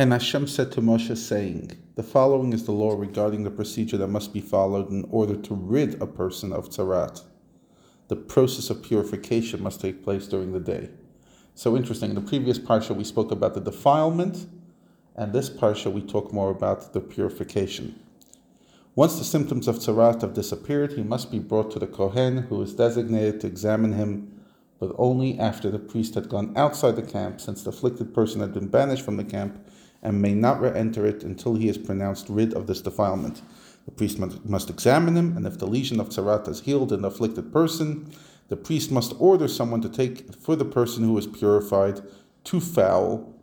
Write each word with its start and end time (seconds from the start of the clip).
And 0.00 0.12
Hashem 0.12 0.46
said 0.46 0.70
to 0.72 0.80
Moshe, 0.80 1.16
saying, 1.16 1.72
The 1.96 2.04
following 2.04 2.52
is 2.52 2.64
the 2.64 2.70
law 2.70 2.94
regarding 2.94 3.42
the 3.42 3.50
procedure 3.50 3.96
that 3.96 4.06
must 4.06 4.32
be 4.32 4.40
followed 4.40 4.90
in 4.90 5.04
order 5.10 5.34
to 5.34 5.54
rid 5.54 6.00
a 6.00 6.06
person 6.06 6.52
of 6.52 6.70
tzarat. 6.70 7.24
The 8.06 8.14
process 8.14 8.70
of 8.70 8.84
purification 8.84 9.60
must 9.60 9.80
take 9.80 10.04
place 10.04 10.28
during 10.28 10.52
the 10.52 10.60
day. 10.60 10.90
So 11.56 11.76
interesting. 11.76 12.10
In 12.10 12.14
the 12.14 12.20
previous 12.20 12.60
parsha, 12.60 12.94
we 12.94 13.02
spoke 13.02 13.32
about 13.32 13.54
the 13.54 13.60
defilement, 13.60 14.46
and 15.16 15.32
this 15.32 15.50
parsha, 15.50 15.92
we 15.92 16.02
talk 16.02 16.32
more 16.32 16.50
about 16.50 16.92
the 16.92 17.00
purification. 17.00 17.98
Once 18.94 19.18
the 19.18 19.24
symptoms 19.24 19.66
of 19.66 19.78
tzarat 19.78 20.20
have 20.20 20.32
disappeared, 20.32 20.92
he 20.92 21.02
must 21.02 21.32
be 21.32 21.40
brought 21.40 21.72
to 21.72 21.80
the 21.80 21.88
Kohen, 21.88 22.44
who 22.44 22.62
is 22.62 22.72
designated 22.72 23.40
to 23.40 23.48
examine 23.48 23.94
him, 23.94 24.32
but 24.78 24.94
only 24.96 25.36
after 25.40 25.72
the 25.72 25.78
priest 25.80 26.14
had 26.14 26.28
gone 26.28 26.56
outside 26.56 26.94
the 26.94 27.02
camp, 27.02 27.40
since 27.40 27.64
the 27.64 27.70
afflicted 27.70 28.14
person 28.14 28.40
had 28.40 28.54
been 28.54 28.68
banished 28.68 29.04
from 29.04 29.16
the 29.16 29.24
camp 29.24 29.58
and 30.02 30.22
may 30.22 30.34
not 30.34 30.60
re 30.60 30.70
enter 30.74 31.06
it 31.06 31.22
until 31.22 31.54
he 31.54 31.68
is 31.68 31.78
pronounced 31.78 32.28
rid 32.28 32.54
of 32.54 32.66
this 32.66 32.80
defilement. 32.80 33.42
The 33.84 33.90
priest 33.92 34.18
must 34.18 34.70
examine 34.70 35.16
him, 35.16 35.36
and 35.36 35.46
if 35.46 35.58
the 35.58 35.66
lesion 35.66 35.98
of 35.98 36.10
tzarat 36.10 36.46
has 36.46 36.60
healed 36.60 36.92
in 36.92 37.02
the 37.02 37.08
afflicted 37.08 37.52
person, 37.52 38.12
the 38.48 38.56
priest 38.56 38.90
must 38.90 39.14
order 39.18 39.48
someone 39.48 39.80
to 39.80 39.88
take 39.88 40.34
for 40.34 40.56
the 40.56 40.64
person 40.64 41.04
who 41.04 41.16
is 41.16 41.26
purified 41.26 42.00
two 42.44 42.60
fowl 42.60 43.34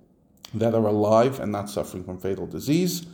that 0.54 0.74
are 0.74 0.86
alive 0.86 1.40
and 1.40 1.52
not 1.52 1.70
suffering 1.70 2.04
from 2.04 2.20
fatal 2.20 2.46
disease, 2.46 3.06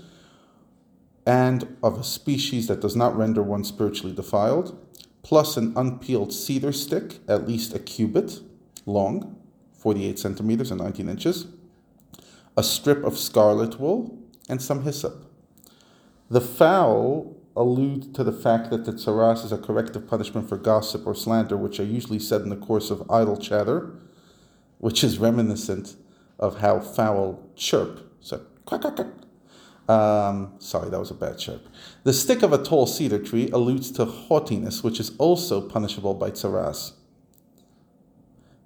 and 1.25 1.77
of 1.81 1.99
a 1.99 2.03
species 2.03 2.67
that 2.67 2.81
does 2.81 2.95
not 2.95 3.15
render 3.15 3.41
one 3.41 3.63
spiritually 3.63 4.13
defiled, 4.13 4.77
plus 5.23 5.55
an 5.55 5.73
unpeeled 5.75 6.33
cedar 6.33 6.71
stick, 6.71 7.19
at 7.27 7.47
least 7.47 7.73
a 7.73 7.79
cubit 7.79 8.41
long, 8.85 9.37
48 9.77 10.19
centimeters 10.19 10.71
and 10.71 10.81
19 10.81 11.09
inches 11.09 11.47
a 12.57 12.63
strip 12.63 13.03
of 13.03 13.17
scarlet 13.17 13.79
wool, 13.79 14.17
and 14.49 14.61
some 14.61 14.83
hyssop. 14.83 15.25
The 16.29 16.41
fowl 16.41 17.37
allude 17.55 18.13
to 18.15 18.23
the 18.23 18.31
fact 18.31 18.69
that 18.69 18.85
the 18.85 18.93
tsaras 18.93 19.43
is 19.43 19.51
a 19.51 19.57
corrective 19.57 20.07
punishment 20.07 20.47
for 20.47 20.57
gossip 20.57 21.05
or 21.05 21.15
slander, 21.15 21.57
which 21.57 21.79
are 21.79 21.85
usually 21.85 22.19
said 22.19 22.41
in 22.41 22.49
the 22.49 22.55
course 22.55 22.89
of 22.89 23.09
idle 23.09 23.37
chatter, 23.37 23.93
which 24.79 25.03
is 25.03 25.19
reminiscent 25.19 25.95
of 26.39 26.59
how 26.59 26.79
fowl 26.79 27.49
chirp. 27.55 28.09
So, 28.21 28.41
quack, 28.65 28.81
quack, 28.81 28.95
quack. 28.95 29.07
Um, 29.89 30.53
sorry, 30.59 30.89
that 30.89 30.99
was 30.99 31.11
a 31.11 31.15
bad 31.15 31.37
chirp. 31.37 31.67
The 32.03 32.13
stick 32.13 32.43
of 32.43 32.53
a 32.53 32.63
tall 32.63 32.87
cedar 32.87 33.19
tree 33.19 33.49
alludes 33.51 33.91
to 33.91 34.05
haughtiness, 34.05 34.83
which 34.83 34.99
is 34.99 35.11
also 35.17 35.61
punishable 35.61 36.13
by 36.13 36.31
tsaras. 36.31 36.93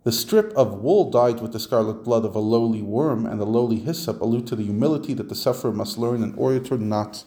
The 0.05 0.11
strip 0.11 0.53
of 0.53 0.83
wool 0.83 1.09
dyed 1.09 1.41
with 1.41 1.51
the 1.51 1.59
scarlet 1.59 2.03
blood 2.03 2.25
of 2.25 2.35
a 2.35 2.39
lowly 2.39 2.83
worm 2.83 3.25
and 3.25 3.41
the 3.41 3.45
lowly 3.45 3.79
hyssop 3.79 4.21
allude 4.21 4.45
to 4.45 4.55
the 4.55 4.61
humility 4.61 5.15
that 5.15 5.29
the 5.29 5.35
sufferer 5.35 5.71
must 5.71 5.97
learn 5.97 6.21
in 6.21 6.35
order 6.35 6.59
to 6.59 6.77
not 6.77 7.23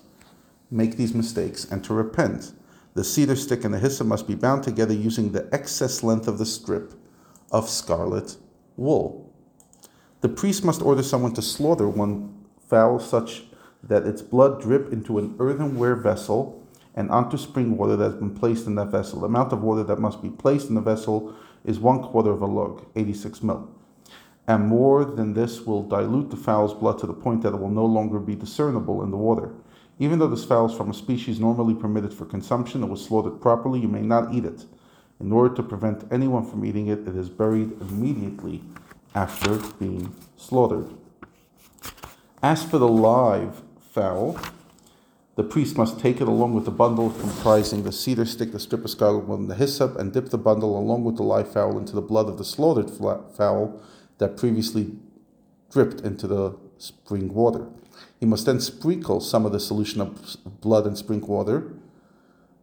make 0.71 0.97
these 0.97 1.13
mistakes 1.13 1.65
and 1.65 1.83
to 1.83 1.93
repent. 1.93 2.53
The 2.95 3.03
cedar 3.03 3.35
stick 3.35 3.65
and 3.65 3.75
the 3.75 3.81
hyssop 3.81 4.07
must 4.07 4.29
be 4.29 4.37
bound 4.37 4.63
together 4.63 4.95
using 4.95 5.33
the 5.33 5.49
excess 5.53 6.05
length 6.05 6.29
of 6.29 6.39
the 6.39 6.47
strip 6.47 6.95
of 7.51 7.69
scarlet 7.69 8.37
wool. 8.77 9.35
The 10.21 10.29
priest 10.29 10.65
must 10.65 10.81
order 10.81 11.03
someone 11.03 11.35
to 11.35 11.43
slaughter 11.43 11.89
one 11.89 12.45
fowl 12.69 13.01
such 13.01 13.43
that 13.83 14.07
its 14.07 14.23
blood 14.23 14.63
drip 14.63 14.93
into 14.93 15.19
an 15.19 15.35
earthenware 15.41 15.97
vessel 15.97 16.65
and 16.95 17.11
onto 17.11 17.39
spring 17.39 17.77
water 17.77 17.97
that 17.97 18.13
has 18.13 18.21
been 18.21 18.37
placed 18.37 18.69
in 18.69 18.77
that 18.77 18.93
vessel. 18.93 19.19
The 19.19 19.27
amount 19.27 19.53
of 19.53 19.63
water 19.63 19.83
that 19.83 19.99
must 19.99 20.23
be 20.23 20.31
placed 20.31 20.69
in 20.69 20.77
the 20.77 20.81
vessel 20.81 21.35
is 21.65 21.79
one 21.79 22.03
quarter 22.03 22.31
of 22.31 22.43
a 22.43 22.47
log, 22.47 22.87
86 22.97 23.43
mil. 23.43 23.69
And 24.47 24.67
more 24.67 25.05
than 25.05 25.35
this 25.35 25.63
will 25.67 25.83
dilute 25.83 26.31
the 26.31 26.37
fowl's 26.37 26.73
blood 26.73 26.99
to 27.01 27.07
the 27.07 27.13
point 27.13 27.43
that 27.43 27.53
it 27.53 27.61
will 27.61 27.69
no 27.69 27.85
longer 27.85 28.19
be 28.19 28.35
discernible 28.35 29.03
in 29.03 29.11
the 29.11 29.17
water. 29.17 29.53
Even 29.99 30.19
though 30.19 30.29
this 30.29 30.45
fowl 30.45 30.67
is 30.67 30.75
from 30.75 30.91
a 30.91 30.95
species 30.95 31.41
normally 31.41 31.75
permitted 31.75 32.15
for 32.15 32.25
consumption 32.25 32.83
and 32.83 32.91
was 32.91 33.05
slaughtered 33.05 33.41
properly, 33.41 33.81
you 33.81 33.89
may 33.89 34.01
not 34.01 34.33
eat 34.33 34.45
it. 34.45 34.65
In 35.21 35.33
order 35.33 35.55
to 35.57 35.63
prevent 35.63 36.11
anyone 36.13 36.49
from 36.49 36.65
eating 36.65 36.87
it, 36.87 37.01
it 37.01 37.17
is 37.17 37.29
buried 37.29 37.73
immediately 37.81 38.63
after 39.15 39.57
being 39.79 40.15
slaughtered. 40.37 40.89
As 42.43 42.63
for 42.63 42.79
the 42.79 42.89
live 42.89 43.63
fowl, 43.81 44.39
the 45.39 45.45
priest 45.45 45.77
must 45.77 46.01
take 46.01 46.21
it 46.21 46.27
along 46.27 46.53
with 46.53 46.65
the 46.65 46.73
bundle 46.73 47.11
comprising 47.11 47.85
the 47.85 47.93
cedar 47.93 48.25
stick, 48.25 48.51
the 48.51 48.59
strip 48.59 48.85
of 48.85 48.91
scarlet 48.91 49.21
wool, 49.21 49.37
and 49.37 49.49
the 49.49 49.55
hyssop, 49.55 49.95
and 49.95 50.13
dip 50.13 50.31
the 50.31 50.37
bundle 50.37 50.77
along 50.77 51.05
with 51.05 51.17
the 51.17 51.23
live 51.23 51.53
fowl 51.53 51.79
into 51.79 51.95
the 51.95 52.03
blood 52.03 52.29
of 52.29 52.39
the 52.39 52.45
slaughtered 52.45 52.91
fowl 52.91 53.81
that 54.19 54.37
previously 54.37 54.97
dripped 55.71 56.01
into 56.01 56.27
the 56.27 56.59
spring 56.77 57.33
water. 57.33 57.69
He 58.19 58.27
must 58.27 58.47
then 58.47 58.59
sprinkle 58.59 59.21
some 59.21 59.47
of 59.47 59.53
the 59.53 59.61
solution 59.61 60.01
of 60.01 60.37
blood 60.61 60.89
and 60.89 60.99
spring 60.99 61.25
water 61.25 61.73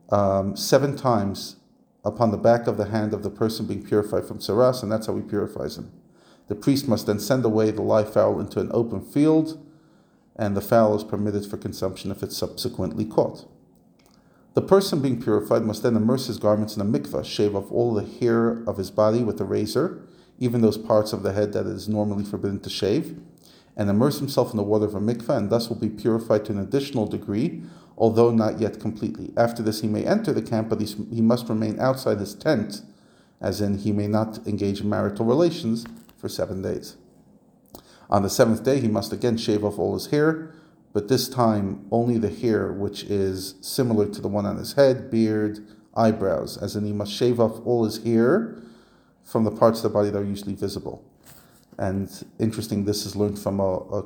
um, 0.09 0.57
seven 0.57 0.97
times 0.97 1.55
upon 2.03 2.31
the 2.31 2.37
back 2.37 2.67
of 2.67 2.75
the 2.75 2.89
hand 2.89 3.13
of 3.13 3.23
the 3.23 3.29
person 3.29 3.67
being 3.67 3.85
purified 3.85 4.25
from 4.25 4.39
tsaras, 4.39 4.83
and 4.83 4.91
that's 4.91 5.07
how 5.07 5.15
he 5.15 5.21
purifies 5.21 5.77
him. 5.77 5.93
The 6.49 6.55
priest 6.55 6.89
must 6.89 7.07
then 7.07 7.21
send 7.21 7.45
away 7.45 7.71
the 7.71 7.81
live 7.81 8.11
fowl 8.11 8.37
into 8.41 8.59
an 8.59 8.69
open 8.73 8.99
field 8.99 9.64
and 10.35 10.55
the 10.55 10.61
fowl 10.61 10.95
is 10.95 11.03
permitted 11.03 11.45
for 11.45 11.57
consumption 11.57 12.11
if 12.11 12.21
it's 12.21 12.37
subsequently 12.37 13.05
caught. 13.05 13.45
The 14.53 14.61
person 14.61 15.01
being 15.01 15.21
purified 15.21 15.63
must 15.63 15.83
then 15.83 15.95
immerse 15.95 16.27
his 16.27 16.37
garments 16.37 16.75
in 16.75 16.81
a 16.81 16.85
mikvah, 16.85 17.25
shave 17.25 17.55
off 17.55 17.71
all 17.71 17.93
the 17.93 18.05
hair 18.05 18.63
of 18.67 18.77
his 18.77 18.89
body 18.89 19.21
with 19.23 19.39
a 19.41 19.45
razor, 19.45 20.07
even 20.39 20.61
those 20.61 20.77
parts 20.77 21.13
of 21.13 21.23
the 21.23 21.33
head 21.33 21.53
that 21.53 21.65
is 21.65 21.89
normally 21.89 22.23
forbidden 22.23 22.59
to 22.61 22.69
shave, 22.69 23.19
and 23.75 23.89
immerse 23.89 24.19
himself 24.19 24.51
in 24.51 24.57
the 24.57 24.63
water 24.63 24.85
of 24.85 24.95
a 24.95 24.99
mikvah, 24.99 25.37
and 25.37 25.49
thus 25.49 25.67
will 25.67 25.75
be 25.75 25.89
purified 25.89 26.45
to 26.45 26.53
an 26.53 26.59
additional 26.59 27.05
degree, 27.05 27.63
although 27.97 28.31
not 28.31 28.59
yet 28.59 28.79
completely. 28.79 29.33
After 29.35 29.61
this, 29.61 29.81
he 29.81 29.87
may 29.87 30.05
enter 30.05 30.31
the 30.31 30.41
camp, 30.41 30.69
but 30.69 30.81
he 30.81 31.21
must 31.21 31.49
remain 31.49 31.79
outside 31.79 32.19
his 32.19 32.33
tent, 32.33 32.81
as 33.41 33.59
in 33.59 33.79
he 33.79 33.91
may 33.91 34.07
not 34.07 34.45
engage 34.47 34.81
in 34.81 34.89
marital 34.89 35.25
relations 35.25 35.85
for 36.17 36.29
seven 36.29 36.61
days. 36.61 36.95
On 38.09 38.23
the 38.23 38.29
seventh 38.29 38.63
day, 38.63 38.79
he 38.79 38.87
must 38.87 39.11
again 39.11 39.37
shave 39.37 39.63
off 39.63 39.79
all 39.79 39.93
his 39.93 40.07
hair, 40.07 40.53
but 40.93 41.07
this 41.07 41.27
time 41.27 41.85
only 41.91 42.17
the 42.17 42.29
hair 42.29 42.71
which 42.71 43.03
is 43.03 43.55
similar 43.61 44.07
to 44.07 44.21
the 44.21 44.27
one 44.27 44.45
on 44.45 44.57
his 44.57 44.73
head, 44.73 45.09
beard, 45.09 45.59
eyebrows, 45.95 46.57
as 46.57 46.75
in 46.75 46.85
he 46.85 46.93
must 46.93 47.11
shave 47.11 47.39
off 47.39 47.65
all 47.65 47.85
his 47.85 48.03
hair 48.03 48.61
from 49.23 49.43
the 49.43 49.51
parts 49.51 49.79
of 49.79 49.83
the 49.83 49.89
body 49.89 50.09
that 50.09 50.19
are 50.19 50.23
usually 50.23 50.55
visible. 50.55 51.03
And 51.77 52.09
interesting, 52.39 52.85
this 52.85 53.05
is 53.05 53.15
learned 53.15 53.39
from 53.39 53.59
a, 53.59 53.77
a 53.79 54.05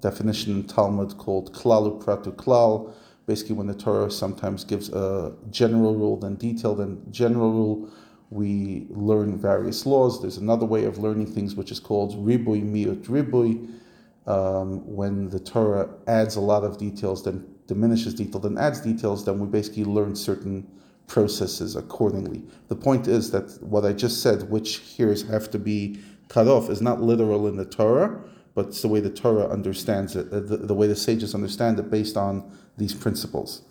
definition 0.00 0.52
in 0.52 0.64
Talmud 0.66 1.16
called 1.16 1.54
klalu 1.54 2.02
pratu 2.02 2.34
klal. 2.34 2.92
Basically, 3.26 3.54
when 3.54 3.68
the 3.68 3.74
Torah 3.74 4.10
sometimes 4.10 4.64
gives 4.64 4.90
a 4.90 5.32
general 5.50 5.94
rule, 5.94 6.18
then 6.18 6.36
detailed 6.36 6.78
then 6.78 7.02
general 7.10 7.52
rule 7.52 7.90
we 8.34 8.88
learn 8.90 9.38
various 9.38 9.86
laws. 9.86 10.20
There's 10.20 10.38
another 10.38 10.66
way 10.66 10.84
of 10.86 10.98
learning 10.98 11.32
things 11.32 11.54
which 11.54 11.70
is 11.70 11.78
called 11.78 12.16
ribui 12.26 12.64
miut 12.64 13.04
ribui. 13.06 13.70
Um, 14.26 14.84
when 14.92 15.28
the 15.28 15.38
Torah 15.38 15.88
adds 16.08 16.34
a 16.34 16.40
lot 16.40 16.64
of 16.64 16.76
details, 16.76 17.22
then 17.22 17.46
diminishes 17.68 18.14
detail, 18.14 18.40
then 18.40 18.58
adds 18.58 18.80
details, 18.80 19.24
then 19.24 19.38
we 19.38 19.46
basically 19.46 19.84
learn 19.84 20.16
certain 20.16 20.66
processes 21.06 21.76
accordingly. 21.76 22.42
The 22.68 22.74
point 22.74 23.06
is 23.06 23.30
that 23.30 23.62
what 23.62 23.84
I 23.84 23.92
just 23.92 24.20
said, 24.20 24.50
which 24.50 24.96
hairs 24.96 25.22
have 25.28 25.48
to 25.52 25.58
be 25.58 26.00
cut 26.28 26.48
off, 26.48 26.70
is 26.70 26.82
not 26.82 27.00
literal 27.00 27.46
in 27.46 27.56
the 27.56 27.64
Torah, 27.64 28.18
but 28.54 28.66
it's 28.66 28.82
the 28.82 28.88
way 28.88 29.00
the 29.00 29.10
Torah 29.10 29.48
understands 29.48 30.16
it, 30.16 30.30
the, 30.30 30.56
the 30.56 30.74
way 30.74 30.88
the 30.88 30.96
sages 30.96 31.34
understand 31.34 31.78
it 31.78 31.88
based 31.88 32.16
on 32.16 32.50
these 32.78 32.94
principles. 32.94 33.62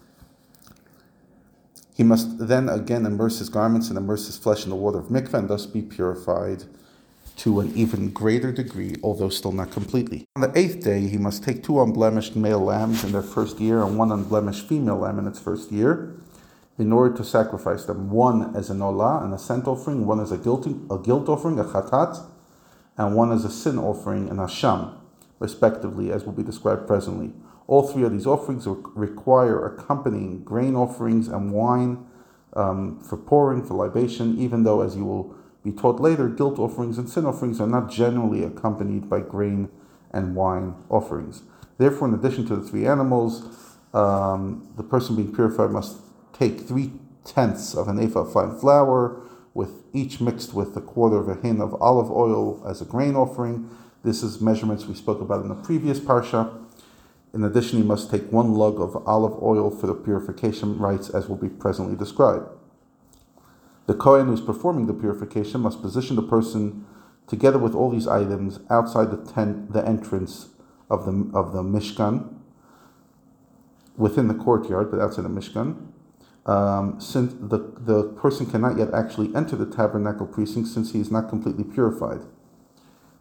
He 1.93 2.03
must 2.03 2.47
then 2.47 2.69
again 2.69 3.05
immerse 3.05 3.39
his 3.39 3.49
garments 3.49 3.89
and 3.89 3.97
immerse 3.97 4.25
his 4.25 4.37
flesh 4.37 4.63
in 4.63 4.71
the 4.71 4.75
water 4.75 4.99
of 4.99 5.07
mikveh 5.07 5.35
and 5.35 5.47
thus 5.47 5.65
be 5.65 5.81
purified 5.81 6.63
to 7.35 7.59
an 7.59 7.71
even 7.75 8.09
greater 8.09 8.51
degree, 8.51 8.95
although 9.03 9.29
still 9.29 9.51
not 9.51 9.71
completely. 9.71 10.25
On 10.35 10.41
the 10.41 10.57
eighth 10.57 10.83
day, 10.83 11.07
he 11.07 11.17
must 11.17 11.43
take 11.43 11.63
two 11.63 11.81
unblemished 11.81 12.35
male 12.35 12.59
lambs 12.59 13.03
in 13.03 13.11
their 13.11 13.23
first 13.23 13.59
year 13.59 13.83
and 13.83 13.97
one 13.97 14.11
unblemished 14.11 14.67
female 14.67 14.97
lamb 14.97 15.19
in 15.19 15.27
its 15.27 15.39
first 15.39 15.71
year, 15.71 16.15
in 16.77 16.91
order 16.91 17.15
to 17.15 17.23
sacrifice 17.23 17.85
them, 17.85 18.09
one 18.09 18.55
as 18.55 18.69
an 18.69 18.79
olah 18.79 19.23
and 19.23 19.33
a 19.33 19.69
offering, 19.69 20.05
one 20.05 20.19
as 20.19 20.31
a 20.31 20.37
guilt, 20.37 20.65
a 20.65 20.97
guilt 20.97 21.29
offering, 21.29 21.59
a 21.59 21.63
chatat, 21.63 22.23
and 22.97 23.15
one 23.15 23.31
as 23.31 23.45
a 23.45 23.49
sin 23.49 23.77
offering, 23.77 24.29
an 24.29 24.37
asham, 24.37 24.95
respectively, 25.39 26.11
as 26.11 26.23
will 26.23 26.33
be 26.33 26.43
described 26.43 26.87
presently. 26.87 27.31
All 27.67 27.83
three 27.87 28.03
of 28.03 28.11
these 28.11 28.27
offerings 28.27 28.67
require 28.67 29.65
accompanying 29.65 30.43
grain 30.43 30.75
offerings 30.75 31.27
and 31.27 31.51
wine 31.51 32.05
um, 32.53 32.99
for 32.99 33.17
pouring, 33.17 33.65
for 33.65 33.73
libation, 33.75 34.37
even 34.37 34.63
though, 34.63 34.81
as 34.81 34.95
you 34.95 35.05
will 35.05 35.35
be 35.63 35.71
taught 35.71 35.99
later, 35.99 36.27
guilt 36.27 36.59
offerings 36.59 36.97
and 36.97 37.09
sin 37.09 37.25
offerings 37.25 37.61
are 37.61 37.67
not 37.67 37.89
generally 37.89 38.43
accompanied 38.43 39.09
by 39.09 39.21
grain 39.21 39.69
and 40.11 40.35
wine 40.35 40.75
offerings. 40.89 41.43
Therefore, 41.77 42.09
in 42.09 42.13
addition 42.13 42.45
to 42.47 42.55
the 42.55 42.61
three 42.61 42.85
animals, 42.85 43.43
um, 43.93 44.71
the 44.75 44.83
person 44.83 45.15
being 45.15 45.33
purified 45.33 45.71
must 45.71 45.97
take 46.33 46.61
three 46.61 46.91
tenths 47.23 47.73
of 47.73 47.87
an 47.87 47.99
ephah 47.99 48.21
of 48.21 48.33
fine 48.33 48.57
flour, 48.57 49.21
with 49.53 49.83
each 49.93 50.19
mixed 50.19 50.53
with 50.53 50.75
a 50.75 50.81
quarter 50.81 51.17
of 51.17 51.29
a 51.29 51.35
hin 51.35 51.61
of 51.61 51.79
olive 51.81 52.11
oil 52.11 52.61
as 52.67 52.81
a 52.81 52.85
grain 52.85 53.15
offering, 53.15 53.69
This 54.03 54.21
is 54.21 54.41
measurements 54.41 54.85
we 54.85 54.95
spoke 54.95 55.21
about 55.21 55.43
in 55.43 55.47
the 55.47 55.55
previous 55.55 55.97
parsha. 55.97 56.51
In 57.33 57.43
addition, 57.43 57.79
he 57.79 57.83
must 57.83 58.11
take 58.11 58.31
one 58.31 58.53
lug 58.53 58.79
of 58.79 58.95
olive 59.07 59.41
oil 59.41 59.71
for 59.71 59.87
the 59.87 59.95
purification 59.95 60.77
rites, 60.77 61.09
as 61.09 61.27
will 61.27 61.35
be 61.35 61.49
presently 61.49 61.95
described. 61.95 62.47
The 63.87 63.95
Kohen 63.95 64.27
who 64.27 64.33
is 64.33 64.41
performing 64.41 64.85
the 64.85 64.93
purification 64.93 65.61
must 65.61 65.81
position 65.81 66.15
the 66.15 66.21
person 66.21 66.85
together 67.27 67.57
with 67.57 67.73
all 67.73 67.89
these 67.89 68.07
items 68.07 68.59
outside 68.69 69.11
the 69.11 69.31
tent, 69.31 69.73
the 69.73 69.85
entrance 69.85 70.49
of 70.89 71.05
the 71.05 71.29
of 71.33 71.53
the 71.53 71.63
Mishkan, 71.63 72.35
within 73.97 74.27
the 74.27 74.35
courtyard, 74.35 74.91
but 74.91 74.99
outside 74.99 75.23
the 75.23 75.29
Mishkan. 75.29 75.87
Um, 76.45 76.99
since 76.99 77.33
the 77.33 77.73
the 77.79 78.09
person 78.15 78.45
cannot 78.45 78.77
yet 78.77 78.93
actually 78.93 79.35
enter 79.35 79.55
the 79.55 79.65
tabernacle 79.65 80.27
precinct, 80.27 80.67
since 80.67 80.91
he 80.91 80.99
is 80.99 81.09
not 81.09 81.29
completely 81.29 81.63
purified. 81.63 82.21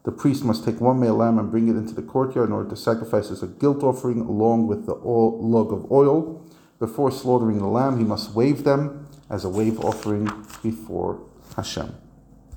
The 0.05 0.13
priest 0.13 0.45
must 0.45 0.65
take 0.65 0.81
one 0.81 0.99
male 0.99 1.15
lamb 1.15 1.39
and 1.39 1.51
bring 1.51 1.69
it 1.69 1.77
into 1.77 1.95
the 1.95 2.03
courtyard 2.03 2.49
in 2.49 2.53
order 2.53 2.71
to 2.71 2.77
sacrifice 2.77 3.31
as 3.31 3.43
a 3.43 3.47
guilt 3.47 3.83
offering 3.83 4.21
along 4.21 4.67
with 4.67 4.87
the 4.87 4.95
oil, 5.05 5.41
log 5.41 5.73
of 5.73 5.91
oil. 5.93 6.45
Before 6.81 7.13
slaughtering 7.13 7.59
the 7.59 7.67
lamb, 7.67 7.99
he 7.99 8.05
must 8.05 8.35
wave 8.35 8.65
them 8.65 9.07
as 9.31 9.45
a 9.45 9.49
wave 9.49 9.79
offering 9.79 10.29
before 10.63 11.21
Hashem. 11.55 11.95